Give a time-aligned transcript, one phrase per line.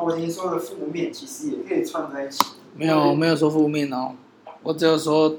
[0.00, 2.44] 国宁说的负面，其实也可以串在一起。
[2.74, 4.14] 没有，我没有说负面哦，
[4.62, 5.36] 我只有说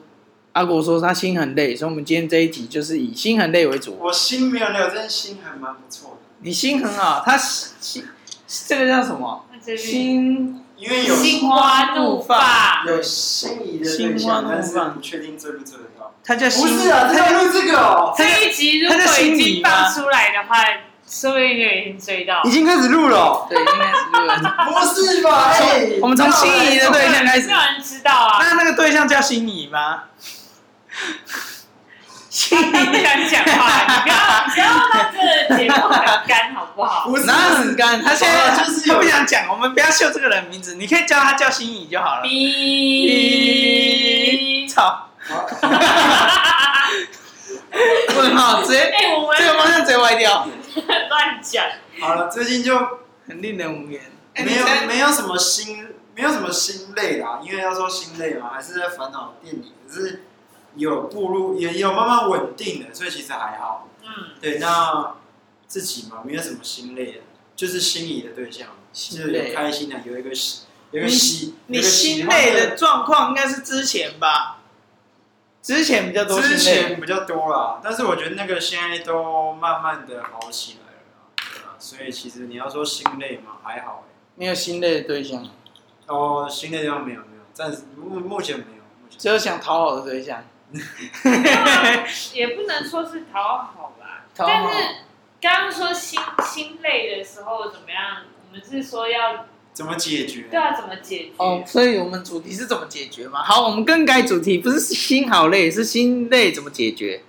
[0.53, 3.97] 阿国说他心很累，所以我们今天这一集就是以心很累为主。
[3.99, 6.17] 我心没有累，真心还蛮不错的。
[6.41, 8.03] 你心很好，他心
[8.67, 9.45] 这个叫什么？
[9.77, 12.39] 心因为有心花怒放，
[12.87, 16.11] 有心仪的对象，但是不确定追不追得到。
[16.23, 18.13] 他叫心不是啊，他要录这个哦。
[18.17, 20.55] 这一集如果已经放出来的话，
[21.11, 22.41] 说不定就已经追到。
[22.45, 24.39] 已经开始录了，对，已经开始录了。
[24.71, 25.53] 不是吧？
[26.01, 28.39] 我们从心仪的对象开始，没有人知道啊。
[28.39, 30.03] 那那个对象叫心仪吗？
[32.29, 34.15] 心仪不想讲话，你不要，
[34.47, 35.17] 你不要让这
[35.49, 37.05] 个节目很干，好不好？
[37.09, 38.01] 不是，哪很干？
[38.01, 42.21] 他现在就是他不想讲，我们不要秀这个人名字，你可以叫他叫心仪就好了。
[42.23, 43.45] 逼，
[44.65, 45.09] 操！
[48.17, 50.47] 问号直接，哎，我们这个方向直接歪掉。
[51.09, 51.65] 乱讲。
[51.99, 52.77] 好了，最近就
[53.27, 54.01] 很令人无言，
[54.35, 60.23] 没有没有什么心，没有什么心累啦，因为要说心累嘛，还是在烦恼店里，可是。
[60.75, 63.89] 有步入，也有慢慢稳定的，所以其实还好。
[64.03, 65.17] 嗯，对，那
[65.67, 67.19] 自己嘛，没有什么心累的，
[67.57, 71.55] 就是心仪的对象，就是有开心的，有一个喜，有一个喜。
[71.67, 74.60] 你心累的状况应该是之前吧？
[75.61, 77.79] 之前比较多，之前比较多啦。
[77.83, 80.99] 但是我觉得那个现在都慢慢的好起来了，
[81.35, 81.75] 对啊。
[81.77, 84.03] 所以其实你要说心累嘛，还好。
[84.35, 85.47] 没有心累的对象。
[86.07, 90.43] 哦，心累的地方没有没有，暂时目目前没有，目前只有想讨好的对象。
[92.33, 94.51] 也不能说是讨好吧，讨好。
[94.51, 94.95] 但是
[95.39, 98.23] 刚刚说心心累的时候怎么样？
[98.47, 100.47] 我们是说要怎么解决？
[100.51, 101.31] 对啊，怎么解决？
[101.37, 103.43] 哦，所以我们主题是怎么解决嘛？
[103.43, 107.23] 好，我们更改主题，不是心好累，是心累怎么解决？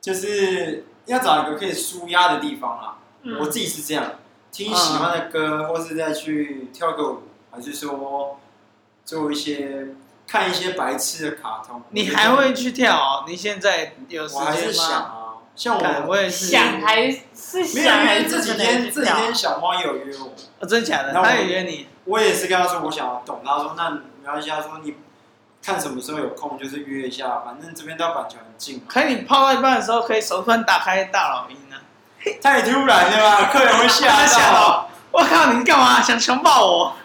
[0.00, 2.98] 就是要找一个可以舒压的地方啊。
[3.22, 4.12] 嗯、我自己是这样，
[4.50, 8.38] 听喜欢的歌，嗯、或是再去跳个舞，还是说
[9.04, 9.88] 做一些。
[10.30, 13.24] 看一些白痴的卡通，你还会去跳哦？
[13.26, 14.46] 你现在有时间吗？
[14.46, 15.17] 我还是想啊，
[15.58, 21.12] 像我，我也是想还是想，没有，因为这几天这几天小猫也有约我，哦，真的假的？
[21.12, 21.88] 他也约你？
[22.04, 24.94] 我也是跟他说我想要动，他说那没关系，他说你
[25.60, 28.84] 看什么时候有空就是约一下，反正这边到板桥很近。
[28.86, 31.76] 可以你泡到一半的时候，可以手突然打开大老鹰呢？
[32.40, 34.88] 太突然了吧，客人会吓到。
[35.10, 36.96] 我靠，你干嘛想强暴我？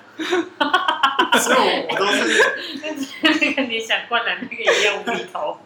[1.40, 2.54] 所以我我都是
[3.24, 5.58] 那个你想灌篮那个一样无厘头。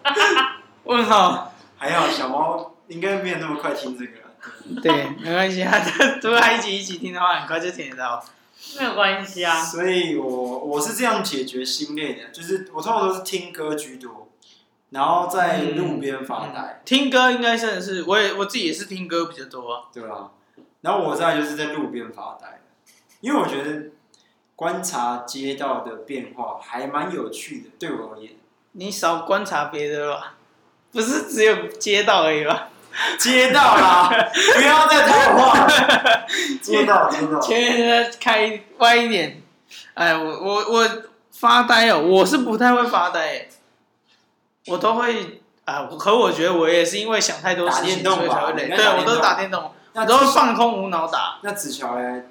[0.86, 4.82] 问号，还好小猫应该没有那么快听这个。
[4.82, 5.82] 对，没关系啊，
[6.22, 8.24] 如果他一起一起听的话，很快就听得到。
[8.78, 9.62] 没有关系啊。
[9.64, 14.30] 所以我我是这样解决心累的，就是我通常都是听歌居多，
[14.90, 16.62] 然后在路边发呆。
[16.62, 19.84] 嗯、听歌应该算是，我也我自己也是听歌比较多啊。
[19.94, 20.32] 对啊，
[20.82, 22.62] 然后我再就是在路边发呆，
[23.22, 23.92] 因为我觉得。
[24.58, 28.32] 观察街道的变化还蛮有趣的，对我而言。
[28.72, 30.34] 你少观察别的吧，
[30.92, 32.70] 不是只有街道而已吧？
[33.20, 34.10] 街道啦，
[34.56, 35.68] 不要再套话。
[36.62, 37.40] 接到，接到。
[37.40, 39.42] 前面开歪一点。
[39.94, 40.90] 哎，我我我
[41.32, 43.48] 发呆哦，我是不太会发呆。
[44.68, 48.68] 我都会啊，可我觉得我也是因为想太多事情，所以才会累。
[48.76, 51.40] 对，我都是打电动，我都是放空无脑打。
[51.42, 52.24] 那子乔嘞？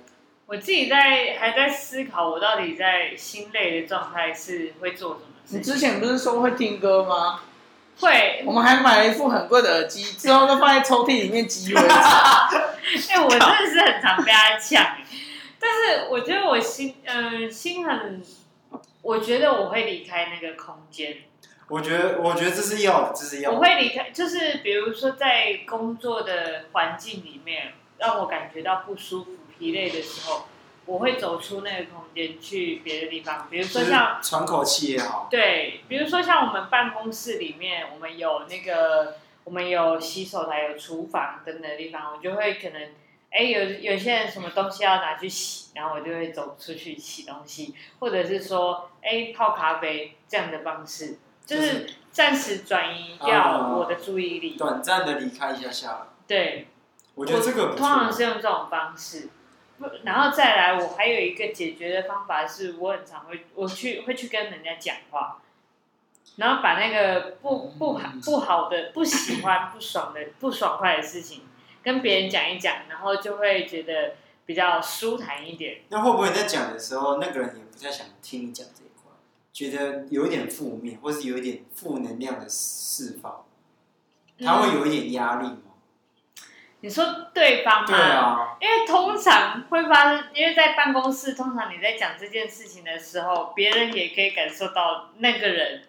[0.47, 5.56] 我自己在还在思考，我到底在心累的状态是会做什么事？
[5.56, 7.41] 你之前不是说会听歌吗？
[7.99, 8.43] 会。
[8.47, 11.81] 我们还买了一副很贵的耳机，之后都放在抽屉里面积灰。
[11.87, 14.97] 哎，我真的是很常被他呛。
[15.59, 18.23] 但是我觉得我心，嗯、呃，心很，
[19.03, 21.17] 我觉得我会离开那个空间。
[21.69, 23.57] 我觉得，我觉得这是要的，这是要的。
[23.57, 29.31] 我会离开，就是比如说在工作的环境里面，让我感觉到不舒服。
[29.59, 30.47] 疲累的时候，
[30.87, 35.27] 我会走出那个空间去别的地方，比如说像喘口气也好。
[35.29, 42.81] 对，比如说像我们办公室里面，我们有那个，我们有洗手台、有厨房等等的地方，我就会可能，
[43.31, 56.07] 哎，有有些人什么东西要拿去洗，然后我就会走出去洗东西，或者是说，哎，泡咖啡这样的方式，就是暂时转移掉我的注意力，短暂的离开一下下。
[56.28, 56.69] 对，
[57.16, 59.31] 我觉得这个通常是用这种方式。
[60.05, 65.43] 然后再来，我还有一个解决的方法是，我很常会我去会去跟人家讲话，
[66.37, 71.43] 然后把那个不不好不好的、不喜欢、不爽的、不爽快的事情
[71.83, 74.15] 跟别人讲一讲，然后就会觉得
[74.47, 75.83] 比较舒坦一点。
[75.91, 79.13] 那会不会在讲的时候，那个人也不太想听你讲这一块，
[79.53, 83.45] 觉得有一点负面，或是有一点负能量的释放，
[84.41, 85.66] 他会有一点压力吗？
[86.86, 87.04] 你说
[87.34, 87.86] 对方吗？
[87.88, 95.83] 对啊，因为通常会发生，因为在办公室，通常你在讲这件事情的时候，别人也可以感受到那个人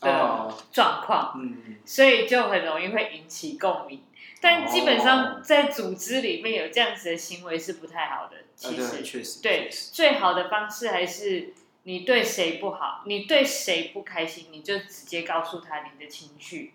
[0.00, 4.02] 的状况，哦、嗯，所以就很容易会引起共鸣。
[4.40, 8.38] 但基本上在组织里面有这样子的行为是不太好的。
[8.56, 11.54] 其实，确实，对，最好的方式还是
[11.84, 16.74] 你对谁不好，你对谁不开心，你就直接告诉他你的情绪，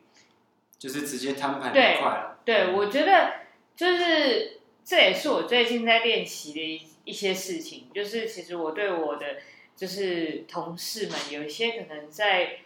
[0.79, 2.37] 就是直接摊牌一块了。
[2.45, 3.33] 对，我觉得
[3.77, 9.37] 就是这也是我最近在练习的一一些事情，就是其实我对我的
[9.77, 12.57] 就是同事们有一些可能在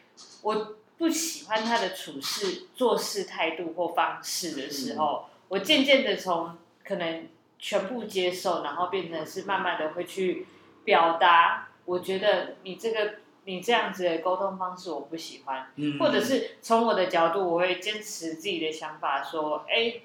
[0.42, 0.78] 我。
[0.98, 7.28] 不喜欢他的处事、做事态度或方式的时候，我渐渐的从可能
[7.58, 10.46] 全部接受，然后变成是慢慢的会去
[10.84, 11.70] 表达。
[11.86, 13.16] 我觉得你这个
[13.46, 20.02] 你这样子的沟通方式我不喜欢，嗯，或者是从我的角度，我会坚持自己的想法，说，哎，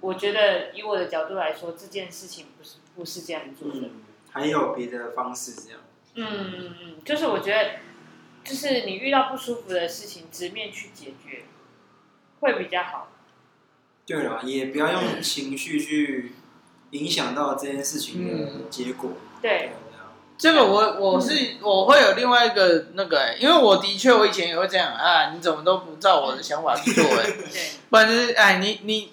[0.00, 3.90] 我觉得以我的角度来说，这件事情不是不是这样做的，嗯，
[4.30, 5.80] 还有别的方式这样。
[6.14, 7.80] 嗯嗯嗯，就是我觉得。
[8.44, 11.42] 就是你遇到不舒服的事情，直面去解决，
[12.40, 13.08] 会比较好。
[14.06, 16.32] 对了，也不要用情绪去
[16.92, 19.10] 影响到这件事情的结果。
[19.10, 19.72] 嗯、对，
[20.38, 27.30] 这个我我是我会有另外一个那个、欸，因为我的确我以前也会这样啊，你怎么都不照我的想法去做 哎、
[27.90, 29.12] 不然就是哎你你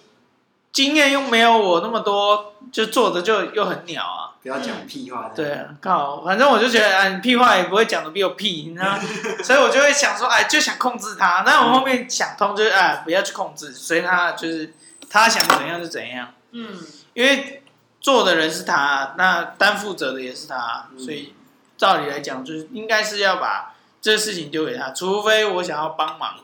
[0.75, 4.35] 经验又没有我那么多，就做的就又很鸟啊。
[4.43, 5.31] 不要讲屁话。
[5.33, 8.99] 对啊，刚好，反正我就觉得，哎，你屁话也不会讲的比我屁，你知道？
[9.41, 11.43] 所以我就会想说，哎，就想控制他。
[11.45, 14.73] 那我后面想通，就是哎，不要去控制，随他，就是
[15.09, 16.27] 他想怎样就怎样。
[16.51, 16.77] 嗯，
[17.13, 17.63] 因为
[18.01, 21.33] 做的人是他，那担负责的也是他，所以
[21.77, 26.35] 照理来讲，就是应该是要把这个事情丢给他，除非我想要帮忙。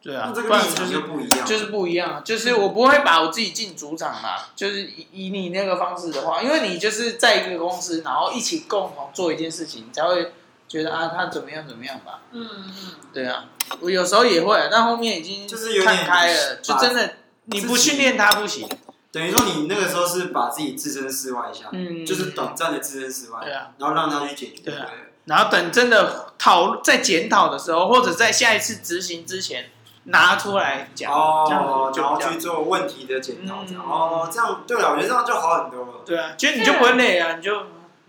[0.00, 10.32] 对啊，这个立场就不一样，就是不一样，就是我不会把我自己进主场嘛，就是以以你那个方式的话，因为你就是在一个公司，然后一起共同做一件事情，才会
[10.68, 12.20] 觉得啊，他怎么样怎么样吧。
[12.32, 12.72] 嗯嗯，
[13.14, 13.46] 对啊，
[13.80, 17.14] 我有时候也会，但后面已经就是看开了，就真的
[17.46, 18.68] 你不训练他不行。
[19.10, 24.86] 等于说你那个时候是把自己置身事外一下，嗯，就是短暂的置身事外，对啊，然后让他去解决，对啊，
[25.24, 29.70] 然后等真的讨在检讨的时候，或者在下一次执行之前。
[30.04, 35.92] 拿出来讲哦，然后去做问题的检讨，这样哦，这样对了，我觉得这样就好很多了。
[36.04, 37.58] 对啊，其实你就不会累啊，你就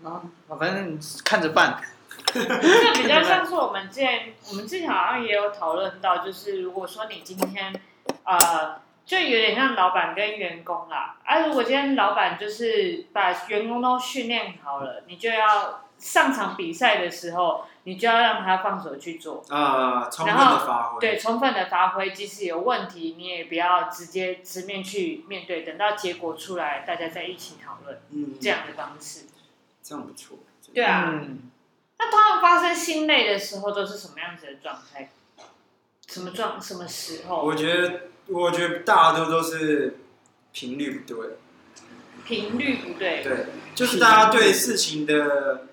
[0.04, 0.22] 啊，
[0.58, 1.80] 反正你看着办。
[2.32, 2.42] 这
[2.94, 7.72] 比较像是我们之前，我们之前好像也有讨论到，就是如果说你今天
[8.24, 17.64] 呃，就有点像老板跟员工啦，啊，如果今天老板就是把员工都训练好了，你就要上场比赛的时候。
[17.88, 20.98] 你就要让他放手去做啊，充分的发挥。
[20.98, 28.00] 对，充分的发挥，即使有问题，你也不要直接直面去面对，等到结果出来，大家再一起讨论。
[28.10, 29.26] 嗯，这样的方式，
[29.84, 30.36] 这样不错。
[30.74, 31.48] 对啊，嗯、
[31.96, 35.08] 那通常发生心累的时候都是什么样子的状态？
[36.08, 36.60] 什么状？
[36.60, 37.40] 什么时候？
[37.40, 39.98] 我觉得，我觉得大多都是
[40.52, 41.36] 频率不对。
[42.24, 43.22] 频率不对。
[43.22, 45.66] 对，就是大家对事情的。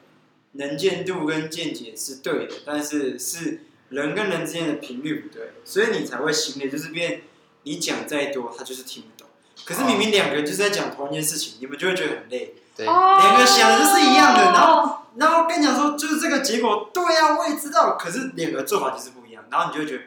[0.56, 7.24] 能见度跟见解是对的，但是是人跟人之间的频率不对，所以你才会心累，就是变
[7.64, 9.28] 你讲再多，他就是听不懂。
[9.66, 12.54] 可是明明两个人就是在讲同一件事情，你们就会觉得很累。
[12.78, 20.04] 对，两个想的就是一样的，然后然后跟你讲说就是这个结果，对呀，我也知道，可是两个做法就是不一样，然后你就会觉得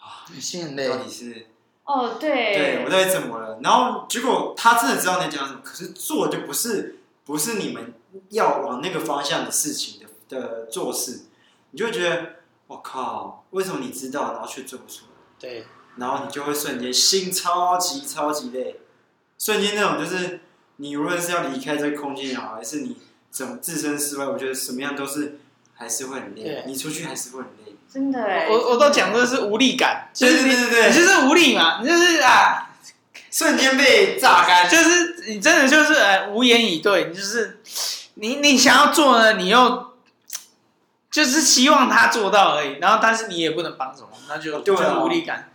[0.00, 1.46] 啊，心很累，到底是
[1.86, 3.58] 哦，对，对我到底怎么了？
[3.62, 7.94] 然后结果他真的知道你讲什么，可是做就不是不是你们。
[8.30, 11.24] 要往那个方向的事情的的做事，
[11.72, 15.10] 你就会觉得我靠，为什么你知道，然后却做不出来？
[15.38, 15.66] 对，
[15.96, 18.80] 然后你就会瞬间心超级超级累，
[19.38, 20.40] 瞬间那种就是
[20.76, 22.96] 你无论是要离开这个空间也好，还是你
[23.30, 25.38] 怎么置身事外，我觉得什么样都是
[25.74, 26.64] 还是会很累。
[26.66, 30.92] 你出去还是会很累，真的哎，我我都讲的是无力感，就是、对对对。
[30.92, 32.70] 就是无力嘛，你就是啊，
[33.30, 37.60] 瞬间被榨干，就是你真的就是呃无言以对，你就是。
[38.18, 39.92] 你你想要做呢，你又
[41.10, 45.50] 就是希望他做到而已，然后但是你也不能帮什么，那就就是无力感，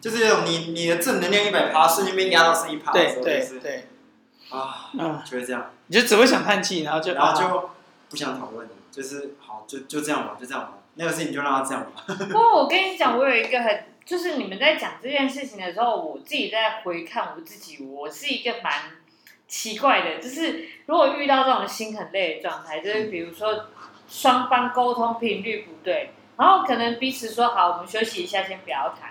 [0.00, 3.88] 就是这种你你的正能量一百趴，瞬间被压到剩一趴对对对，
[4.50, 7.70] 啊，嗯，就是这样，你就只会想叹气，然后就然后就
[8.08, 12.04] 不想讨论，就是好就就这样吧，就这样吧，那个事情就让他这样吧。
[12.28, 18.72] 不过我跟你讲，我有一个很，就是你们在讲这件事情的时候，我自己在回看我自己，我是一个蛮。
[19.48, 23.66] 奇怪的，就是如果遇到这种心很累的状态，就是比如说
[24.08, 29.10] 双方沟通频率不对，然后可能彼此说好，我们休息一下，先不要谈，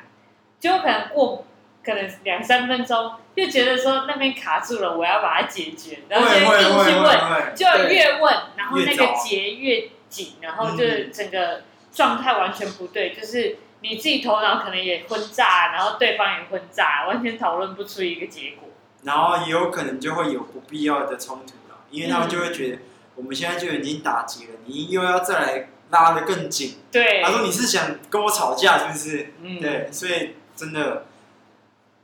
[0.59, 1.45] 就可能过
[1.85, 11.61] 可能两三分钟，就觉得说那边卡住了，我要把它解决，然后就硬去问，就越问，然后那个结越紧，然后就是整个
[11.91, 18.69] 状态完全不对，就是你自己头脑可能也昏炸，然后对方也昏炸，完全讨论不出一个结果。
[19.03, 22.79] 然后也有可能就会有不必要的冲突了，因为他们就会觉得
[23.15, 26.77] 我们现在就已经打结了，你又要再来拉的更紧。
[26.91, 29.33] 对，他说你是想跟我吵架是不是？
[29.41, 31.05] 嗯，对，所以真的。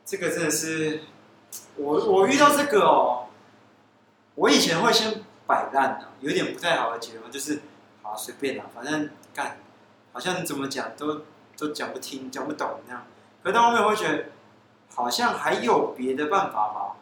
[0.10, 1.02] 这个真的是
[1.76, 3.28] 我我遇到这个哦，
[4.36, 7.60] 我以前会先摆烂的，有点不太好的结论就是，
[8.04, 9.58] 好随便啦，反正干，
[10.18, 11.22] 好像怎么讲都
[11.56, 13.06] 都讲不听，讲不懂那样。
[13.44, 14.26] 可到后面我会觉得，
[14.96, 16.96] 好像还有别的办法吧，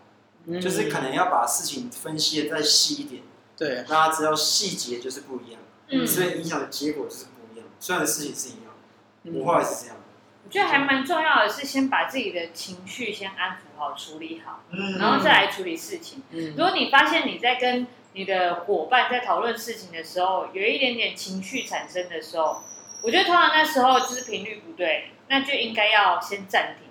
[0.48, 3.24] 嗯、就是可能要把事情分析的再细一点，
[3.56, 9.96] 对，让大家知道细节就是不一样，嗯，所以影响的结果就是不一样，虽然事情是一样，我后来是这样。
[10.44, 16.22] 我觉得还蛮重要的是，先把自己的情绪先安抚好、处理好，嗯然后再来处理事情。
[16.32, 22.62] 嗯如果你发现你在跟你的伙伴在讨论事情的时候，有一点点情绪产生的时候，
[23.06, 26.88] 我觉得通常那时候就是频率不对，那就应该要先暂停，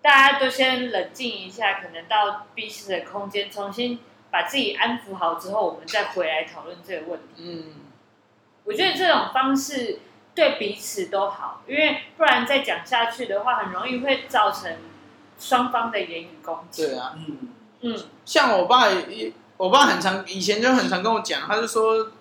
[0.00, 3.98] 大家都先冷静一下，可能到彼此的空间，重新
[4.30, 7.26] 把自己安抚好之后，我们再回来讨论这个问题。
[7.36, 7.74] 嗯，
[8.64, 10.00] 我觉得这种方式。
[10.34, 14.78] 对彼此都好，因为不然再讲下去的话，很容易会造成
[15.38, 16.86] 双方的言语攻击。
[16.86, 17.50] 对啊，嗯
[17.82, 22.12] 嗯，像我爸也，我爸很常以前就很常跟我讲，他就说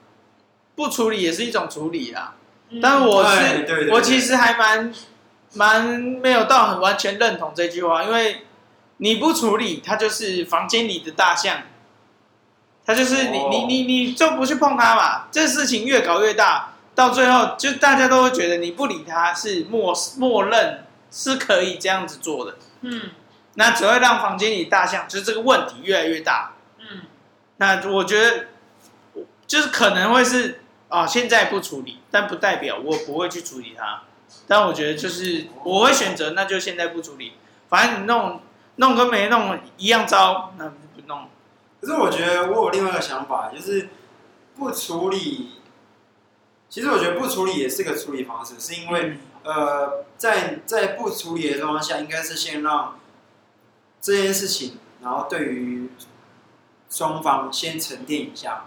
[0.76, 2.36] 不处理也是一种处理啦。
[2.72, 4.94] 嗯、但我是我其实还蛮
[5.54, 8.46] 蛮没有到很完全认同这句话，因为
[8.98, 11.64] 你不处理，它就是房间里的大象，
[12.86, 16.70] 他就是你、哦、你你你就不去碰它嘛，这事情越搞越大。
[16.94, 23.12] 到最后，就大家都会觉得你不理他是默默认是可以这样子做的，嗯，
[23.54, 27.04] 那只会让房间里大象就是这个问题越来越大，嗯，
[27.58, 28.48] 那我觉得
[29.48, 34.04] 就是可能会是啊，现在不处理，但不代表我不会去处理它，
[34.46, 37.32] 但我觉得就是我会选择那就现在不处理，
[37.70, 38.42] 反正你弄
[38.76, 41.30] 弄跟没弄一样糟，那不弄。
[41.80, 43.88] 可是我觉得我有另外一个想法，就是
[44.58, 45.52] 不处理。
[46.70, 53.00] 其实我觉得不处理也是个处理方式，是因为，呃，在在不处理的状况下，应该是先让
[54.02, 55.90] 这件事情，然后对于
[56.90, 58.66] 双方先沉淀一下。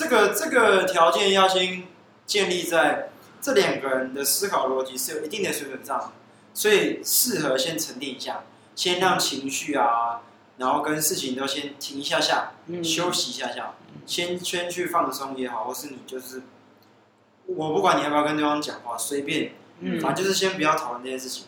[0.00, 1.82] 这个这个条件要先
[2.24, 6.14] 建立在这两个人的思考逻辑是有一定的水准上，
[6.54, 10.22] 所以适合先沉淀一下，先让情绪啊，
[10.56, 12.52] 然后跟事情都先停一下下，
[12.82, 13.74] 休息一下下，
[14.06, 16.40] 先先去放松也好，或是你就是。
[17.44, 19.52] 我不管你要不要跟对方讲话，随便，
[20.00, 21.44] 反正就是先不要讨论这件事情。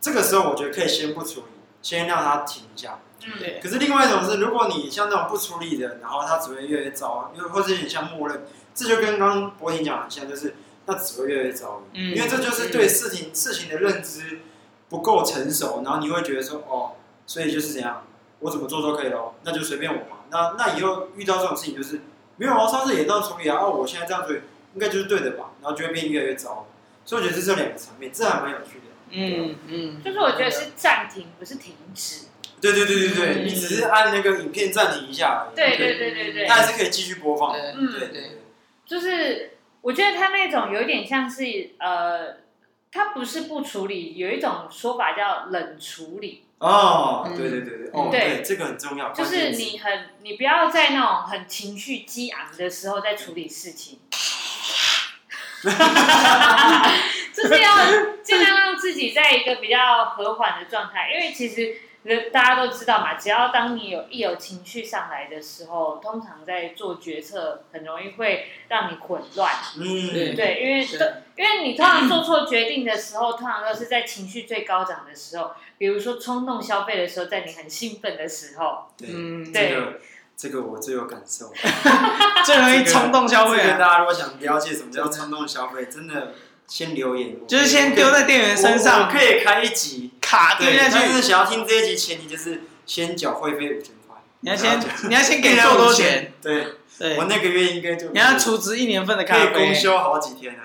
[0.00, 1.46] 这个时候我觉得可以先不处理，
[1.82, 2.98] 先让他停一下
[3.38, 3.60] 对。
[3.62, 8.42] 可是另外一种是，如果你像那种不出力的，然后他只会越来越糟，因为或者有点像默认，
[8.74, 10.54] 这就跟刚刚博婷讲的像，就是
[10.86, 11.82] 那只会越来越糟。
[11.92, 14.40] 嗯因为这就是对事情事情的认知
[14.88, 16.92] 不够成熟，然后你会觉得说，哦，
[17.26, 18.04] 所以就是怎样，
[18.40, 20.18] 我怎么做都可以咯，那就随便我嘛。
[20.30, 22.00] 那那以后遇到这种事情，就是
[22.36, 24.40] 没有啊，上次也这样处理啊，我现在这样处理。
[24.72, 26.68] 应该就是对的吧，然后就会变越来越糟，
[27.04, 28.89] 所以我觉得是这两个层面，这还蛮有趣的。
[29.10, 32.26] 嗯嗯，就是我觉得是暂停，不是停止。
[32.60, 35.56] 对对对对对，你只是按那个影片暂停一下而已。
[35.56, 37.52] 对对对对对，它还是可以继续播放。
[37.56, 38.38] 嗯对对，
[38.84, 41.42] 就是我觉得他那种有点像是
[41.78, 42.36] 呃，
[42.92, 46.44] 他不是不处理，有一种说法叫冷处理。
[46.58, 49.10] 哦，对对对对，哦对，这个很重要。
[49.14, 53.98] 就是你很，你不要在那种很情绪激昂的时候再处理事情。
[57.32, 57.76] 就是要
[58.22, 61.76] 尽量让自己在一个比较和缓的状态，因为其实
[62.32, 69.52] 大家都知道嘛，只要当你有一有情绪上来的时候，通常在做决策很容易会让你混乱。
[69.78, 70.80] 嗯，对，因为
[71.36, 78.90] 因为你通常做错决定的时候，通常都是在情绪最高涨的时候，比如说冲动消费的时候，在你很兴奋的时候。
[79.02, 79.76] 嗯，对。
[80.40, 81.52] 这个我最有感受，
[82.46, 83.58] 最容易冲动消费。
[83.58, 86.32] 这个大家如果想了解什么叫冲动消费，真的
[86.66, 89.06] 先留言，就是先丢在店员身上。
[89.10, 94.16] 可以开一集卡对，就是想要听这一集，前提就是先缴会费五千块。
[94.40, 94.80] 你要先，
[95.10, 96.32] 你要先给够多钱。
[96.40, 96.68] 对，
[97.18, 100.58] 我那个月应该就你要储值一年份的卡，可以公休好几天。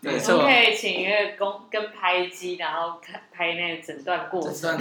[0.00, 4.80] 没错，可以请一个工跟拍机，然后看拍那个诊断过程。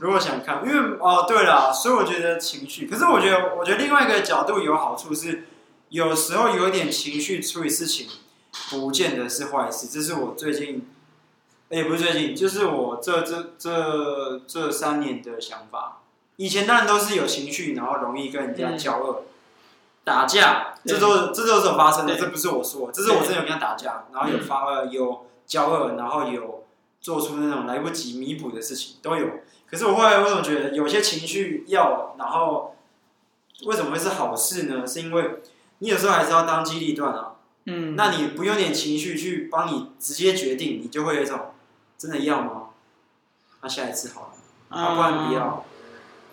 [0.00, 5.44] 如果想看，因为哦，对了，所以我觉得情绪，可是我觉得，我觉得另外一个角度有好处是，
[5.88, 8.06] 有时候有一点情绪处理事情，
[8.70, 9.88] 不见得是坏事。
[9.88, 10.88] 这是我最近
[11.70, 16.02] 也不是最近，就是我这这这这三年的想法。
[16.36, 19.24] 以前当然都是有情绪，然后容易跟人家交恶、
[20.04, 26.64] 打架，这都这都是有发生的，这不是我说，这是我真的有跟他打架，然后有发呃有交恶，然后有
[27.00, 29.26] 做出那种来不及弥补的事情都有。
[29.70, 32.76] 可是我后来为什么觉得有些情绪要，然后
[33.66, 34.86] 为什么会是好事呢？
[34.86, 35.40] 是因为
[35.78, 37.32] 你有时候还是要当机立断啊。
[37.66, 41.52] 嗯，那你不用点情绪去帮你直接决定，你就会有一种。
[41.98, 42.68] 真的要吗？
[43.60, 45.64] 那下一次好了，啊，不然不要，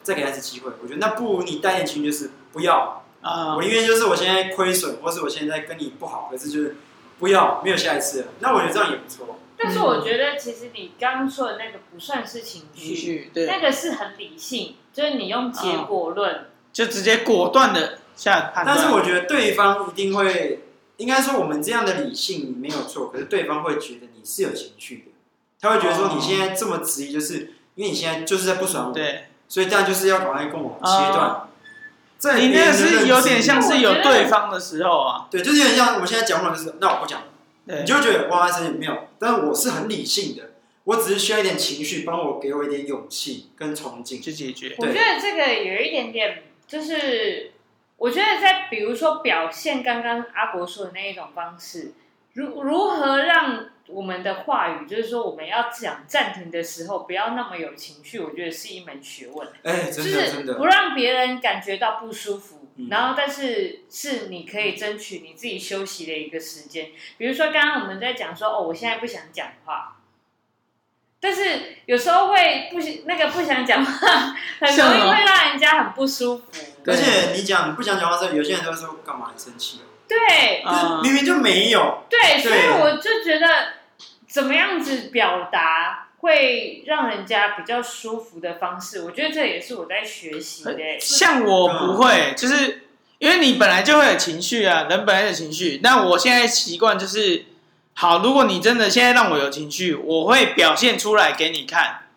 [0.03, 0.71] 再给他一次机会。
[0.83, 3.55] 我觉得那不如你带点情绪，就是不要啊。
[3.55, 6.75] 我因为就是我现在亏损，或是我现在跟你不好，可是就是
[7.19, 8.27] 不要，没有下一次了。
[8.39, 9.39] 那我觉得这样也不错。
[9.57, 18.77] 但是我觉得其实你刚刚说的那个不算是情绪，对，那个是很理性，就是你用结果论，就直接果断的下判断。
[18.77, 20.65] 但是我觉得对方一定会，
[20.97, 25.03] 应该说我们这样的理性没有错，可是对方会觉得你是有情绪的。
[25.61, 31.47] 他会觉得说你现在这么质疑，就是因为你现在就是在不爽我，对，所以这样就是要赶快跟我切断。
[32.25, 37.21] 这你那个是有点像是有对方的时候啊，对，就是有点像我们现在讲话就是，那我不讲，
[37.65, 40.53] 你就会觉得哇，生气没有，但是我是很理性的，
[40.85, 44.73] 我只是需要一点情绪，帮我给我一点勇气跟憧憬去解决。
[44.79, 47.51] 我觉得这个有一点点，就是
[47.97, 51.93] 我觉得在比如说表现刚刚阿伯说的那一种方式，
[52.35, 53.69] 如如何让。
[53.87, 58.19] 我们的话语就是说，我们要讲暂停的时候，不要那么有情绪。
[58.19, 62.67] 我觉得是一门学问，哎，真的，就是不让别人感觉到不舒服。
[62.89, 66.89] 然后，但是是你可以争取你自己休息的一个时间。
[67.19, 69.97] 比如说，刚刚我们在讲说，哦，我现在不想讲话，
[71.19, 76.43] 但是有时候会不那个不想讲话，很容易会让人家很不舒服。
[76.87, 80.63] 而且你讲不想讲话的时候，有些人都说干嘛很生气对，
[81.03, 82.03] 明明就没有。
[82.09, 83.47] 对，所以我就觉得，
[84.27, 90.75] 怎么样子表达会让人家比较舒服的方式，我觉得这也是我在学习的。
[90.99, 92.83] 像我不会，就是
[93.17, 95.79] 因为你本来就会有情绪啊，人本来有情绪。
[95.81, 97.45] 那我现在习惯就是，
[97.93, 102.07] 好，如果你真的现在让我有情绪，我会表现出来给你看，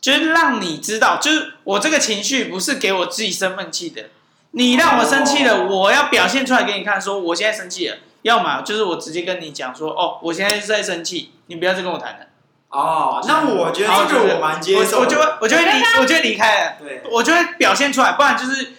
[0.00, 4.10] 就是让你知道，就是我这个情绪不是给我自己生闷气的。
[4.52, 7.96] 你让我生气了，我要表现出来给你看，说我现在生气了。
[8.22, 12.26] 要么就是我直接跟你讲说，哦，我现在是在生气，你不要再跟我谈了。
[12.68, 16.72] 哦，那我觉得这个我蛮接受，我就会我就会离，我就会离开了。
[16.78, 18.74] 对，我就会表现出来，不然就是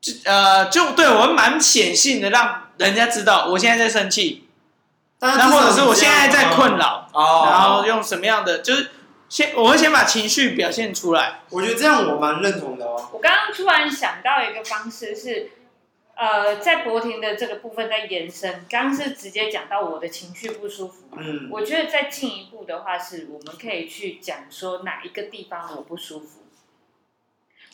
[0.00, 4.48] 就呃，就对我蛮显性的，让人家知道我现在在生气。
[5.20, 8.90] 那或者是我现在在困扰，哦，然后用什么样的就是。
[9.28, 11.40] 先，我会先把情绪表现出来。
[11.50, 13.08] 我觉得这样我蛮认同的哦。
[13.12, 15.50] 我刚刚突然想到一个方式是，
[16.14, 18.64] 呃，在博婷的这个部分在延伸。
[18.70, 21.08] 刚刚是直接讲到我的情绪不舒服。
[21.16, 21.48] 嗯。
[21.50, 26.42] 我觉得再进一步的话，是我们可以去讲说哪一个地方我不舒服。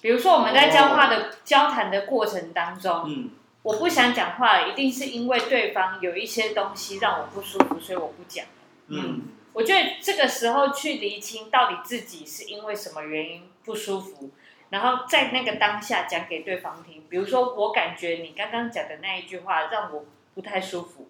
[0.01, 3.31] 比如说我们在交话的、哦、交谈的过程当中，嗯，
[3.63, 8.47] 我不想讲话，一定是因为对方有一些东西让我不舒服，所以我不讲。
[8.89, 8.99] 嗯。
[8.99, 14.31] 嗯我觉得这个时候去厘清到底自己是因为什么原因不舒服，
[14.71, 17.05] 然后在那个当下讲给对方听。
[17.09, 21.09] 比如说，我感觉你刚刚讲的那一句话让我不太舒服，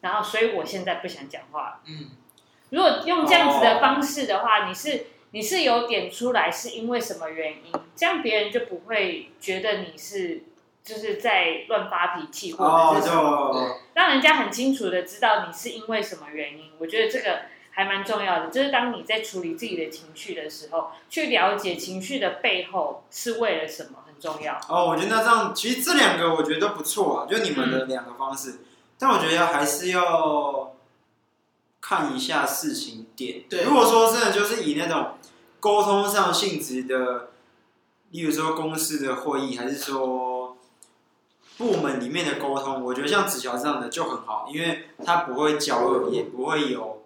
[0.00, 1.80] 然后所以我现在不想讲话。
[1.86, 2.10] 嗯，
[2.70, 10.44] 如果用这样子的方式的话，你是你是有点出来是因为什么原因，这样别人就不会觉得你是。
[10.82, 16.72] 就是在乱发脾气，或者是，oh, 让人家很清楚的知道你是因为什么原因。
[16.78, 24.60] 我觉得这个还蛮重要的，就是当你在处理自己的情绪的时候，去了解情绪的背后是为了什么，很重要。
[24.68, 28.50] 哦，我觉得那这样，其实这两个我觉得都不错啊，就你们的两个方式。
[28.50, 28.58] 嗯、
[28.98, 30.74] 但我觉得还是要
[31.80, 33.44] 看一下事情点。
[33.48, 35.14] 对，如果说真的就是以那种
[35.60, 37.30] 沟通上性质的，
[38.10, 40.56] 例如说公司的会议，还是说。
[41.58, 46.99] 部门里面的沟通，我觉得像子乔这样的就很好，因为他不会交恶，也不会有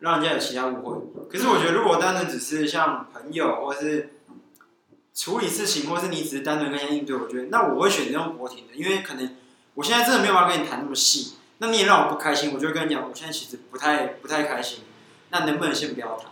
[0.00, 0.98] 让人家有其他误会。
[1.30, 4.14] 可是我觉得，如果单纯只是像朋友，或是
[5.14, 9.36] 处理事情，或是你只是单纯跟人家应对，我觉得那我会选择用博婷的，因为可能
[9.74, 14.80] 我现在真的没有办法跟你谈那么细，那你也让我不开心，我就跟你讲，我现在其实不太不太开心，
[15.30, 16.26] 那能不能先不要谈？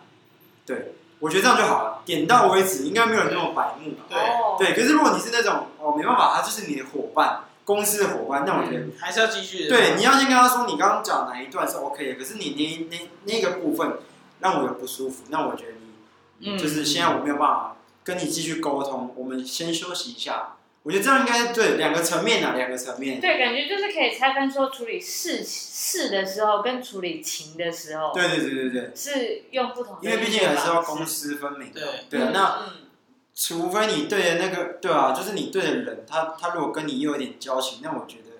[0.66, 0.94] 对。
[1.20, 3.90] 我觉得这样就好了，点到为止，应该没有人那么白目。
[4.08, 4.18] 对
[4.56, 9.68] 对，可是如果你是那种哦，没办法，他就是你的伙伴，公司的伙伴，那我觉得、嗯、还是要继续。
[9.68, 13.98] 对，你要先跟他说，你刚刚讲哪一段是 OK 的，可是你那那那个部分
[14.40, 15.72] 让我有不舒服，那我觉得
[16.38, 20.54] 你、嗯、就是现在我没有办法跟你继续沟通，我们先休息一下。
[20.84, 23.20] 我觉得这样应该对两个层面啊，两个层面。
[23.20, 28.14] 对，感觉就是可以拆分说处理事事的时候跟处理情的时候。
[28.14, 28.92] 对对对对对。
[28.94, 30.00] 是用不同的。
[30.02, 31.70] 因为毕竟还是要公私分明。
[31.70, 32.87] 对对啊，那、嗯、
[33.40, 38.30] 除非你对的那个对啊，就是你对的人，他他如果跟你又有点交情，那我觉得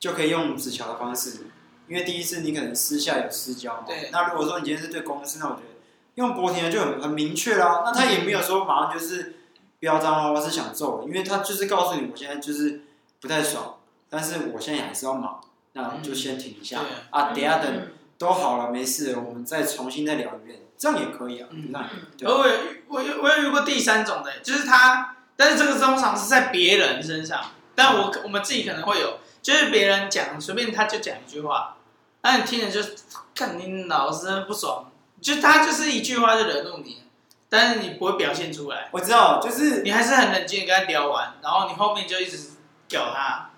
[0.00, 1.46] 就可以用纸条的方式。
[1.86, 3.84] 因为第一次你可能私下有私交嘛。
[3.86, 4.10] 对。
[4.10, 5.68] 那如果说你今天是对公司，那我觉得
[6.16, 7.82] 用博婷的就很很明确啦。
[7.84, 9.36] 那他也没有说马上就是。
[9.80, 12.82] 标章哦，是想揍，因为他就是告诉你，我现在就是
[13.18, 13.76] 不太爽，
[14.10, 15.40] 但是我现在还是要忙，
[15.72, 21.48] 那就先停一下、嗯、啊，等下等都好了，没事了，我们再重新再聊一遍，这样也可以啊。
[21.50, 21.70] 嗯，
[22.22, 22.46] 我我
[22.88, 27.38] 我我有遇过第三种的，就是他，但是这个通常是在别人身上，
[27.74, 31.76] 但我我们自己可能会有，就是别人讲随便他就讲一句话，
[32.22, 32.88] 那你听着就
[33.34, 34.90] 看你老是不爽，
[35.20, 37.02] 就他就是一句话就惹怒你。
[37.52, 42.38] 但是你不会表现出来，我知道，就是你还是很冷静的跟他聊完，然后你后面就一直
[42.86, 43.50] 屌他，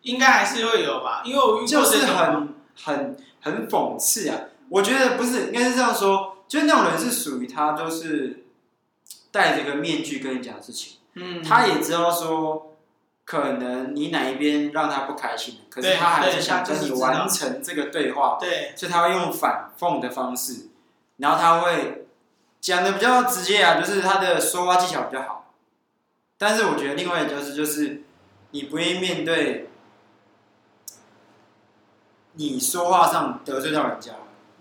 [0.00, 1.22] 应该还是会有吧？
[1.22, 4.38] 因为我遇就是很很很讽刺啊！
[4.70, 8.44] 我觉得不是，应该是这样说，就是那种人是属于他，就是
[9.30, 12.76] 戴着个面具跟你讲事情，嗯，他也知道说
[13.24, 20.68] 可能你哪一边让他不开心，可是他还是想跟你完成这个对话，对，所以他会用反讽的方式，
[21.16, 22.02] 然后他会。
[22.58, 25.52] 讲的比较直接啊，就是他的说话技巧比较好，
[26.36, 28.02] 但是我觉得另外就是就是
[28.50, 29.68] 你不愿意面对，
[32.32, 34.14] 你说话上得罪到人家，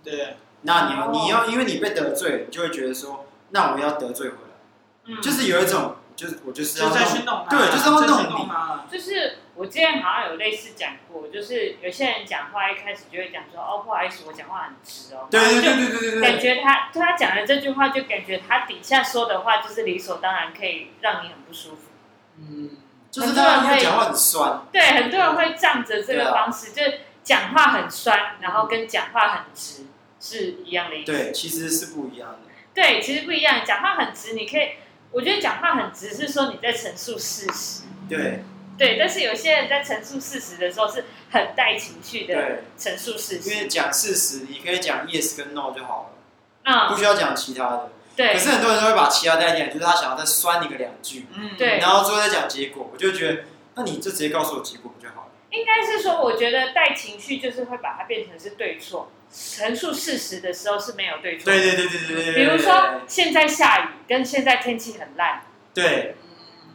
[0.04, 5.96] 对，那你要你要因为你被得罪，你就会觉得说，那我要得罪回来，嗯，就是有一种。
[6.16, 8.50] 就是我就是要弄他，对，就是要弄你。
[8.90, 15.28] 就是我之前好像有类似讲过，就是有些人讲话一开始就会讲说，哦，不好意思，我讲话很直哦。
[15.30, 21.92] 对对对对对对，感觉他就他讲的这句话，就感觉他底下说的话就是理所当然可以让你很不舒服。
[22.40, 22.78] 嗯，
[23.12, 24.62] 就是他会讲话很酸。
[24.72, 29.84] 对，很多人会仗着这个方式，就是讲话很酸，然后跟讲话很直
[30.20, 31.12] 是一样的意思。
[31.12, 32.40] 对，其实是不一样的。
[32.74, 33.64] 对，其实不一样。
[33.66, 34.72] 讲话很直，你可以。
[35.12, 37.84] 我觉得讲话很直，是说你在陈述事实。
[38.10, 38.44] 对。
[38.78, 43.50] 对，但是有些人在陈述事实的时候是很带情绪的陈述事实。
[43.50, 46.18] 因为讲事实，你可以讲 yes 跟 no 就好了，
[46.66, 47.92] 嗯，不需要讲其他的。
[48.18, 48.34] 对。
[48.34, 52.90] 可是很多人都会把其他带进来，就是他想要再酸你个两句，嗯，对，然后最后再讲结果。
[52.92, 53.44] 我就觉得，
[53.76, 55.25] 那你就直接告诉我结果不就好了？
[55.58, 59.12] 应该是说，我觉得带情绪就是会把它变成是对错。
[59.34, 61.46] 陈述事实的时候是没有对错。
[61.46, 62.36] 对对对对对对。
[62.36, 65.42] 比如说，现在下雨跟现在天气很烂。
[65.74, 66.16] 对。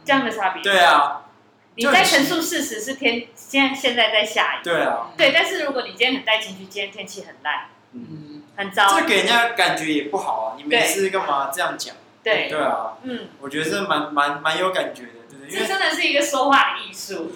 [0.05, 0.61] 这样的差别。
[0.61, 1.23] 对啊。
[1.75, 4.63] 你在陈述事实是天，现在现在在下雨。
[4.63, 5.11] 对啊。
[5.17, 8.99] 对，但是如果你今天很带情绪，今天天气很烂，嗯，很糟。
[8.99, 10.57] 这给人家感觉也不好啊！
[10.57, 11.95] 你没事干嘛这样讲？
[12.23, 12.49] 对。
[12.49, 12.97] 对啊。
[13.03, 13.29] 嗯。
[13.39, 15.59] 我觉得是蛮蛮蛮有感觉的，对不对？
[15.59, 17.31] 这真的是一个说话的艺术。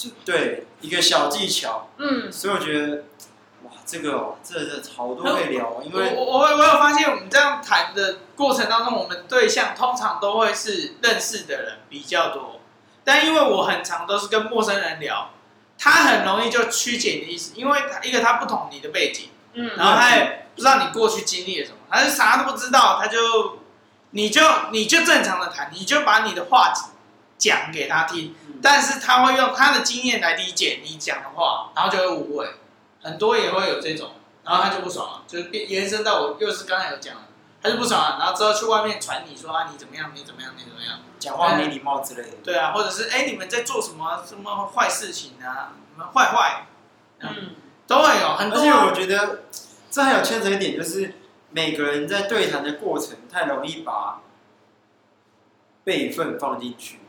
[0.00, 1.88] 就对，一个小技巧。
[1.98, 2.32] 嗯。
[2.32, 2.96] 所以我觉得
[3.64, 3.70] 哇。
[3.86, 12.60] 这个哦，这这好多可以聊，因为我我我我有发现，我们这样谈的过程当中，我们对象通常都会是认识的人比较多，
[13.02, 15.30] 但因为我很常都是跟陌生人聊，
[15.76, 23.58] 他很容易就曲解你的意思，因为他一个他不懂你的背景，嗯，然后他也不知道你过去经历了什么，他是啥都不知道，他就
[24.10, 26.72] 你就你就正常的谈，你就把你的话
[27.40, 32.46] 讲给他听，但是他会用他的经验来理解你讲的话，然后就会误会。
[33.02, 34.12] 很多也会有这种，
[34.44, 37.22] 然后他就不爽了，就是变延伸到我又是刚才有讲了，
[37.62, 42.36] 他就不爽了，然后之后去外面传你说啊你怎么样你怎么样你怎么样，讲话没礼貌之类的。
[42.44, 46.66] 对啊，或者是哎你们在做什么什么坏事情啊，什么坏坏，
[47.20, 48.58] 嗯，都会有很多。
[48.58, 49.44] 而且我觉得
[49.90, 51.14] 这还有牵扯一点，就是
[51.48, 54.20] 每个人在对谈的过程太容易把
[55.84, 56.99] 辈分放进去，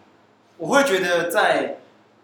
[0.61, 1.79] 我会觉得在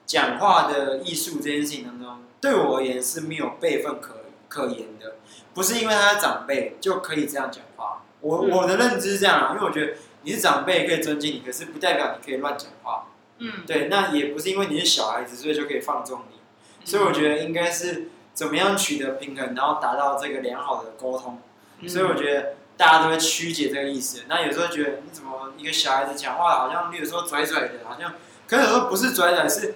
[0.06, 2.20] 讲话的艺术这件事情当中。
[2.40, 5.16] 对我而言是没有辈分可可言的，
[5.56, 8.04] 不是因为他是长辈就可以这样讲话。
[8.22, 13.08] 我我的认知是这样啊，因为我觉得你是长辈可以尊敬你，可是不代表你可以乱讲话。
[13.40, 16.38] 嗯，对，那也不是因为你是小孩子所以就可以放纵你。
[16.86, 21.42] 所以我觉得应该是怎么样取得平衡，然后达到这个良好的沟通。
[21.88, 24.26] 所以我觉得大家都会曲解这个意思。
[24.28, 28.14] 那有时候觉得你怎么一个小孩子讲话好像，比如说拽拽的，好像，
[28.48, 29.76] 可是有时候不是拽拽是。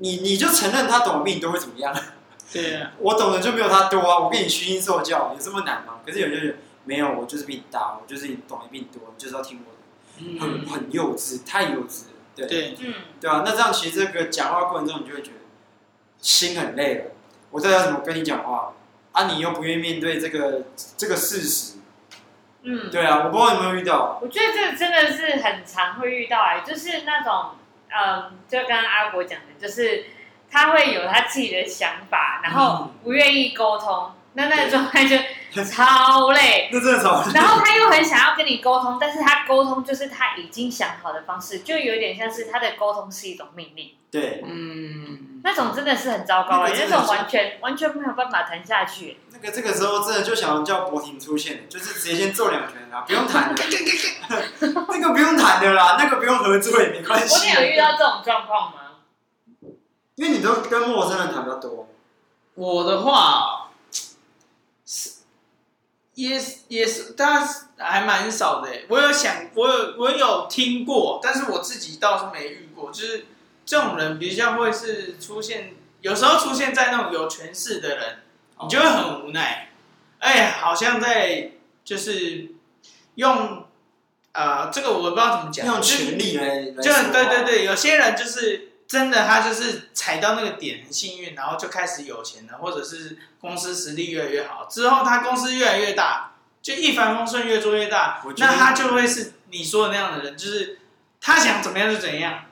[0.00, 1.92] 你你就承认他懂得比你多会怎么样？
[2.52, 4.20] 对啊，我懂的就没有他多啊！
[4.20, 5.94] 我跟你虚心受教，有这么难吗？
[6.06, 15.38] 可是有些人没有，我就是比你大，我就是懂得比你多，你就是要听我的，很很幼稚，太幼稚了，对对，嗯，对啊，那这样其实这个讲话过程中，你就会觉得
[16.20, 17.04] 心很累了。
[17.50, 18.72] 我到底要怎么跟你讲话
[19.10, 19.24] 啊？
[19.26, 20.62] 你又不愿意面对这个
[20.96, 21.78] 这个事实，
[22.62, 24.20] 嗯，对啊，我不知道有没有遇到。
[24.22, 27.57] 我觉得这个真的是很常会遇到哎，就是那种。
[27.90, 30.06] 嗯，就刚刚阿国讲的，就是
[30.50, 35.16] 他会有他自己的想法，然后不愿意沟通，那那个状态就。
[35.64, 37.32] 超累，那真的超累。
[37.34, 43.92] 然后他又很想要跟你沟通，但是他沟通就是他已经想好的方式，就有点像是他的沟通是一种命令。
[44.08, 49.18] 对，嗯，那种真的是很糟糕哎，那种完全完全没有办法谈下去。
[49.32, 53.64] 那个这个时候真的就想要叫博婷出现，就是直接先揍两拳啊，不用谈的，
[54.90, 57.56] 那个不用谈的啦，那个不用合作也没关系。
[57.56, 58.78] 我有遇到这种状况吗？
[60.14, 61.88] 因为你都跟陌生人谈比较多。
[62.54, 63.57] 我的话是。
[66.18, 68.68] 也也是，但是还蛮少的。
[68.88, 72.90] 我有想，我有我有听过，但是我自己倒是没遇过。
[72.90, 73.26] 就是
[73.64, 78.18] 这种人比较会是出现，有时候出现在那种有权势的人，
[78.60, 79.70] 你就会很无奈。
[80.18, 81.52] 哎，好像在
[81.84, 82.48] 就是
[83.14, 83.64] 用，
[84.32, 88.67] 呃，这个我不知道怎么讲，用权力来，就对对对，有些人就是。
[88.88, 100.78] 真的，他就是踩到那个点，很幸运，然后就开始有钱了，或者是公司实力越来越好，之后他公司越来越大，就一帆风顺，越做越大，那他就会是你说的那样的人，就是
[101.20, 102.46] 他想怎么样就怎样，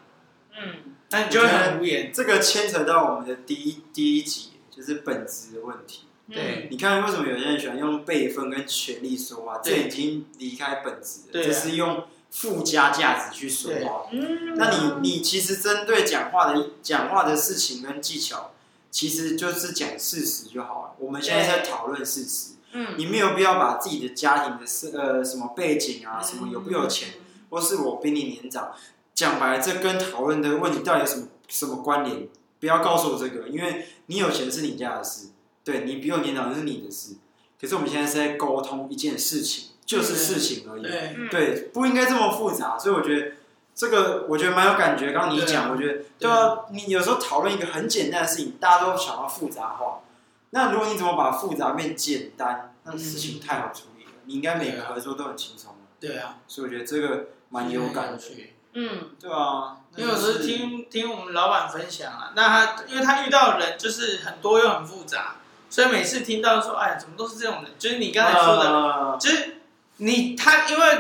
[0.55, 2.13] 嗯，那你就会很无言。
[2.13, 6.03] 这个牵扯到我们的第一第一集，就是本质的问题。
[6.31, 9.63] 对，你看为什么有些人喜欢用辈分跟权力说话？
[9.65, 12.07] 这已经离开本质了，这、就是用。
[12.31, 14.07] 附加价值去说话，
[14.57, 18.53] 那你你其实针对讲话的讲话的事情跟技巧，
[18.91, 20.95] 其实就是讲事实就好了。
[20.99, 27.15] 我们现在在讨论事实，嗯，你没有必要把自己的家庭的事呃什么背景啊，什么有不有钱，
[27.49, 28.73] 或是我比你年长，
[29.15, 32.29] 讲白了，这跟讨论的问题到底有什么什么关联？
[32.59, 35.29] 不要告诉我这个，因为你有钱是你家的事，
[35.65, 37.17] 对，你比我年长是你的事。
[37.59, 39.71] 可是我们现在是在沟通一件事情。
[39.87, 43.37] 就是事情而已，对，对，不应该这么复杂，所以我觉得
[43.73, 45.13] 这个我觉得蛮有感觉。
[45.13, 50.01] 刚刚你讲，我觉得对啊，你有时候讨论一个很简单的事情，大家都想要复杂化。
[50.51, 54.11] 那如果你怎么把复杂变简单，那事情太好处理了。
[54.25, 55.77] 你应该每个合作都很轻松。
[56.01, 58.55] 对啊，所以我觉得这个蛮有感觉。
[58.73, 65.37] 嗯，对啊，因为有时候听听我们老板分享啊，那他因为他遇到的人就是很多又很复杂，
[65.71, 67.71] 所以每次听到说，哎，怎么都是这种人？
[67.79, 69.53] 就是你刚才说的，就是。
[69.99, 70.99] 你他因为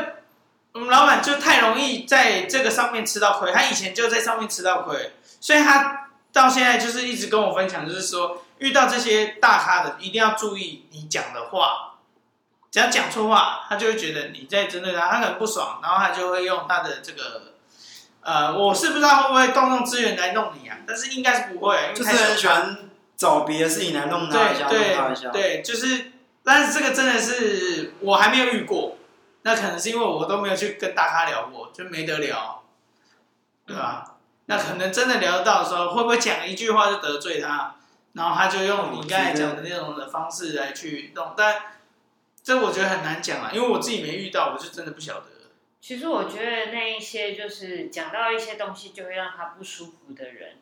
[0.72, 11.94] 我们老板就太容易在这个上面吃到亏，他以前就在上面吃到亏，所以他到现在就是一直跟我分享，就是说遇到这些大咖的，一定要注意你讲的话，
[12.70, 17.54] 只要讲错话，他就会觉得你在针对他，他很不爽，然后他就会用他的这个，
[18.20, 22.78] 呃，我是不知道会不会动用资源来弄你啊，但是应该是不会，因为就是很喜欢
[23.16, 26.12] 找别的事情来弄他一下，对弄他一下，对，就是。
[26.46, 28.96] 但是这个真的是我还没有遇过，
[29.42, 32.62] 那可能是因为我都没有去跟大咖聊过，就没得聊，
[33.66, 34.04] 对吧？
[34.06, 34.14] 嗯、
[34.46, 37.74] 那可能真的聊得到的时候，会不会讲一句话就得罪他，
[38.12, 41.34] 然后他就用你刚才讲的那种的方式来去弄？
[41.36, 41.62] 但
[42.44, 45.26] 这我觉得很难讲啊，因为我自己没遇到，我就真的不晓得。
[45.80, 50.58] 其实我觉得那一些就是讲到一些东西就会让他不舒服的人，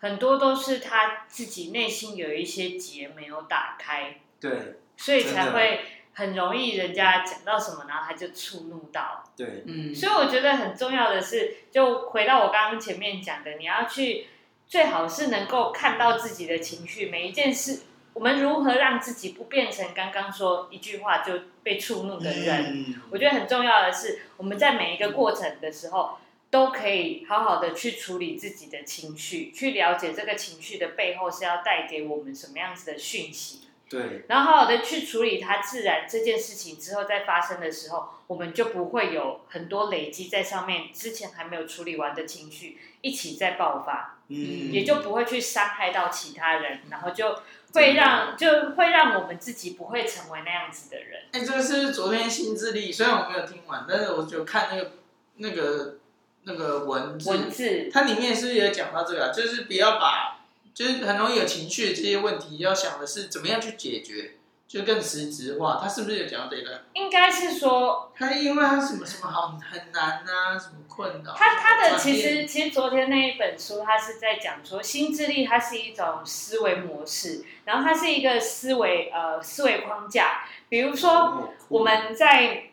[0.00, 4.18] 很多都是他自己内心有一些结没有打开。
[4.40, 4.80] 对。
[5.00, 5.80] 所以才会
[6.12, 9.24] 很容易，人家讲到什么，然后他就触怒到。
[9.34, 9.94] 对，嗯。
[9.94, 14.26] 所以我觉得很重要的是，就回到我刚刚前面讲的，你要去
[14.68, 17.80] 最好是能够看到自己的情绪，每一件事，
[18.12, 21.32] 我们如何让自己不变成刚刚说一句话就
[21.62, 22.86] 被触怒的人。
[22.90, 23.00] 嗯。
[23.10, 26.18] 我觉得很重要的是，我们在每一个过程的时候，
[26.50, 33.60] 都可以好好的去处理自己的情绪，去了解这个情绪的背后是要带给我们什么样子的讯息。
[33.90, 47.40] 对，然后好好的去处理它，自然这件事情之后再发生的时候，我们就不会有很多累积在上面，之前还没有处理完的情绪一起再爆发，嗯，也就不会去伤害到其他人，然后就
[47.74, 51.22] 会让就会让我们自己不会成为那样子的人。
[51.32, 54.92] 哎，这个是昨天新智力，虽然我没有听完，但是我就看那个
[55.38, 55.96] 那个
[56.44, 60.36] 那个文字，文字，它里面是不是也讲到这个，就是不要把。
[60.72, 64.36] 就是很容易有情绪的这些问题，要想的是怎么样去解决，
[64.68, 65.78] 就更实质化。
[65.82, 66.82] 他是不是有讲到这个？
[66.94, 71.34] 应该是说，他因为他什么什么好很难啊，什么困扰。
[71.34, 80.44] 他他的其实其实昨天那一本书，他是在讲说心智力，它是一种思维模式，然后它是一个思维呃思维框架。
[80.68, 82.70] 比如说我们在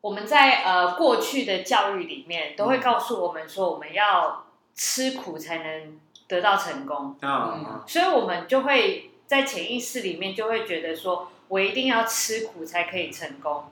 [0.00, 6.00] 我们在呃过去的教育里面，都会告诉我们说，我们要吃苦才能。
[6.28, 13.64] 得到成功，嗯，所以我们就会在潜意识里面就会觉得说，我一定要吃苦才可以成功，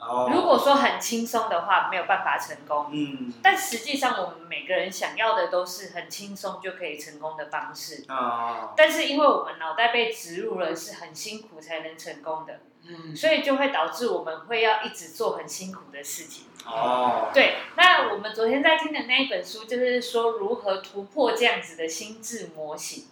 [0.00, 0.28] 哦。
[0.32, 2.88] 如果说很轻松的话，没有办法成功。
[2.90, 3.32] 嗯。
[3.42, 8.04] 但实际上，我们每个人想要的都是很轻松就可以成功的方式。
[8.08, 8.72] 哦。
[8.76, 12.58] 但是因为我们脑袋被植入了是很辛苦才能成功的，
[12.90, 16.46] 嗯，所以就会导致我们会要一直做很辛苦的事情。
[16.66, 17.30] 哦。
[17.32, 23.04] 对，那我们昨天在听的那一本书，就是说如何突破这样子的心智模型。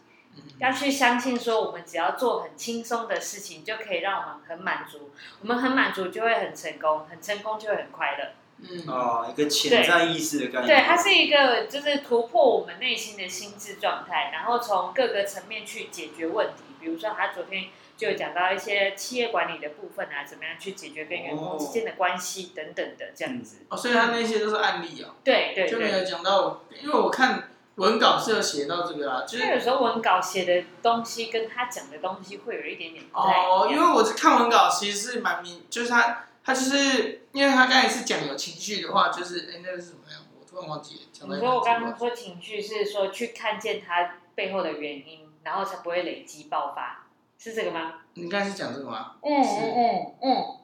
[0.58, 5.10] 要去相信说，我们只要做很轻松的事情，就可以让我们很满足。
[5.40, 8.30] 我们很满足，就会很成功，很成功就会很快乐。
[8.60, 10.66] 嗯，哦，一个潜在意识的概念。
[10.66, 16.62] 对，它是一个就是突破我们内心的心智状态，然后从各个层面去解决问题。
[16.80, 17.64] 比如说，他昨天
[17.98, 23.58] 就讲到一些企业管理的部分啊，怎么样去解决跟员工之间的关系等等的这样子。
[23.68, 25.16] 哦，所以他那些都是案例哦。
[25.22, 27.50] 对对，就没有讲到，因为我看。
[27.78, 40.20] 文稿是有写到这个啊，就是有时候文稿写的东西跟他讲的东西会有一点点不太哦，因为我是看文稿其实是蛮明，就是他他就是因为他刚才是讲有情绪的话，就是哎那个是什么样？
[40.40, 41.00] 我突然忘记了。
[41.32, 47.06] 你说我刚刚说情绪是说去看见他背后的原因，然后才不会累积爆发，
[47.38, 47.94] 是这个吗？
[48.14, 49.12] 你刚才是讲这个吗？
[49.22, 50.54] 嗯嗯嗯嗯。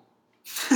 [0.45, 0.75] 是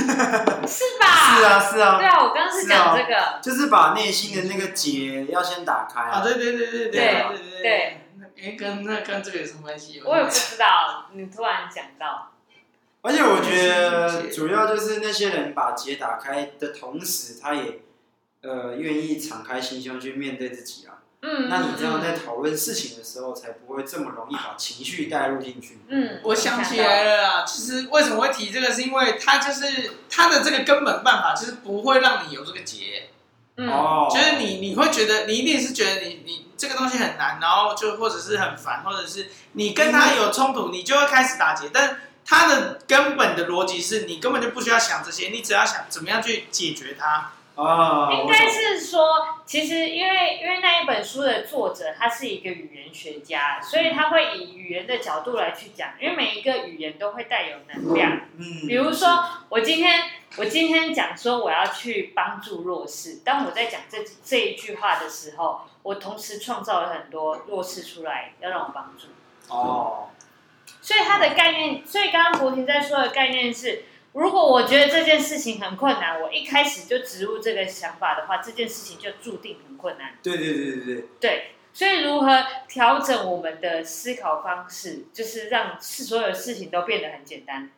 [0.99, 1.05] 吧？
[1.37, 1.97] 是啊，是啊。
[1.97, 6.23] 对啊，我刚刚是讲这个，就是把内心的那个结要先打开啊。
[6.23, 8.01] 对对对对对对对。
[8.41, 10.01] 哎，跟那跟这个有什么关系？
[10.03, 12.31] 我也不知道，你突然讲到。
[13.01, 17.81] 而且我觉得主要就是那些人把结打开的同时，他也
[18.41, 20.98] 呃愿意敞开心胸去面对自己啊。
[21.21, 25.77] 嗯，那你这样在讨论事情的时候，才不会这么容易把情绪带入进去。
[25.89, 33.09] 嗯，我想起来了啦，其实为什么会提这个，是因为他就是他的这个根本办法，就是不会让你有这个结。
[33.57, 33.67] 嗯，
[34.09, 41.69] 就是你你会觉得你一定是觉得你你这个东西很难，然后就或者是很烦，或者是你跟他有冲突，你就会开始打结。
[41.73, 47.33] 但他的根本的逻辑是你根本就不需要想这些，你只要想怎么样去解决它。
[47.59, 58.21] 啊，应该是说，其实因为因为那一本书的作者他是一个语言学家，所以他会以语言的角度来去讲，因为每一个语言都会带有能量。
[58.37, 60.03] 嗯，比如说我今天
[60.37, 69.07] 我今天讲说我要去帮助弱势，当我在讲这这一句话的时候，我同时创造了很多弱势出来，要让我帮助。
[69.53, 70.11] 哦，
[70.81, 73.83] 所以他的概念，所以刚刚博婷在说的概念是。
[74.13, 80.17] 如果我觉得这件事情很困难，我一开始就植入这个想法的话，这件事情就注定很困难。
[80.23, 81.05] 对对对对对。
[81.19, 87.69] 对，所以如何调整我们的思考方式，就是让所有事情都变得很简单，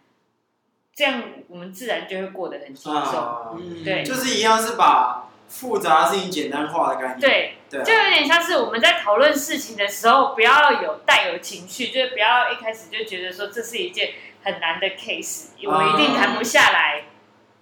[0.96, 2.96] 这样我们自然就会过得很轻松。
[2.96, 3.52] 啊、
[3.84, 7.20] 对，就是一样是把复杂的事情简单化的概念。
[7.20, 14.13] 对，对啊、就有点像是我们在讨论事情的时候，不要有带有情绪，就是不要一开始就觉得说这是一件。
[14.44, 17.04] 很难的 case，我一定谈不下来。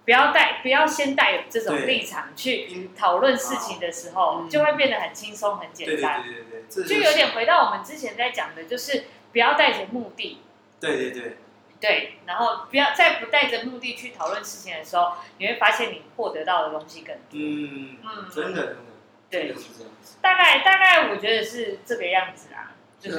[0.02, 6.22] 不要带，不要先带有这种立场去讨论事情的时候，就会变得很轻松、很简单。
[6.22, 10.40] 对对对对，就有点回到我们之前在讲的，就是不要带着目的。
[10.80, 11.36] 对对对。
[11.78, 17.30] 对，然后不要在不带着目的去讨论事情的时候，你会发现你获得到的东西更多。
[17.32, 18.82] 嗯嗯，真的真的。
[19.30, 19.54] 对，
[20.20, 23.18] 大概大概我觉得是这个样子啊，就是。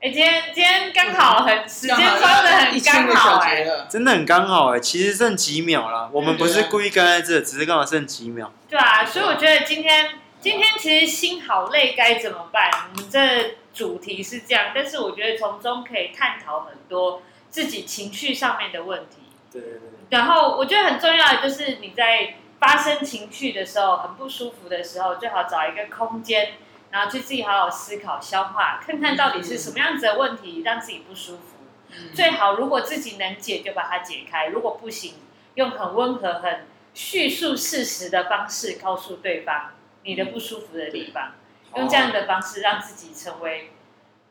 [0.00, 8.52] 哎，今天今天刚好很时间抓的很刚好哎，真的很刚好哎，其实剩几秒了，我们不是故意跟在这，只是刚好剩几秒。
[8.68, 12.70] 对啊，所以我觉得今天今天其实心好累该怎么办？
[12.92, 19.16] 我们这主题是这样，但是我觉得从中可以探讨很多自己情绪上面的问题。
[19.52, 19.80] 对对对。
[20.10, 26.52] 然后我觉得很重要的就是你在发生情绪的时候，很不舒服的时候，最好找一个空间。
[26.90, 31.42] 然后去自己好好思考、消化，看看到底是什么样子的问题让自己不舒服。
[31.90, 35.14] 嗯、最好如果自己能解，就把它解开；如果不行，
[35.54, 39.72] 用很温和、很叙述事实的方式告诉对方
[40.02, 41.32] 你的不舒服的地方。
[41.74, 43.72] 嗯、用这样的方式让自己成为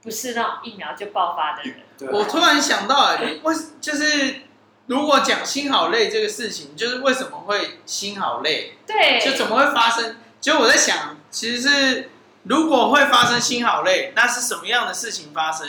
[0.02, 2.12] 不是那种一秒就爆发的人。
[2.12, 4.42] 我突然想到了，为就是
[4.88, 8.78] 如果讲心好累这个事情，就是为什么会心好累？
[8.86, 10.18] 对，就怎么会发生？
[10.40, 12.10] 就我在想，其实是。
[12.50, 15.68] 如果会发生心好累，那是什么样的事情发生？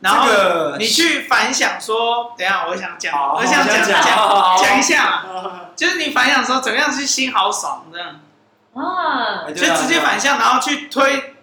[0.00, 5.24] 然后你去反想说，等一下我想讲，我想讲讲讲讲一下，
[5.74, 8.20] 就是你反想说怎么样是心好爽这样，
[8.74, 11.34] 啊，就直接反向，然后去推，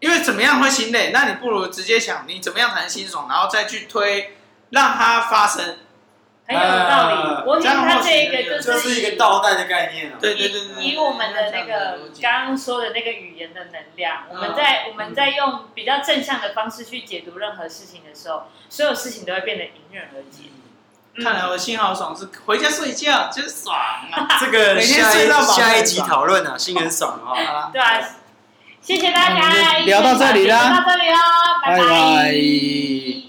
[0.00, 4.36] 因为怎么样会心累，那你不如直接想你怎么样才能心爽，然后再去推，
[4.70, 5.76] 让它发生。
[6.58, 20.44] 很有道理，我觉得他这一个就是一个倒带的概念，对对对，以我们的那个刚刚说的那个语言的能量，我们在我们在用比较正向的方式去解读任何事情的时候，所有事情都会变得迎刃而解。
[21.22, 24.26] 看来我心好爽，是回家睡觉就是爽啊！
[24.40, 27.68] 这个下一下一集讨论啊，心很爽啊！
[27.70, 28.00] 对啊，
[28.80, 31.16] 谢谢大家，聊到这里啦，聊到这里哦，
[31.62, 33.21] 拜拜。